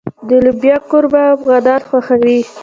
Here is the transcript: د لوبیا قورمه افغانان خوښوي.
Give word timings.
د 0.27 0.29
لوبیا 0.43 0.75
قورمه 0.89 1.23
افغانان 1.35 1.81
خوښوي. 1.89 2.39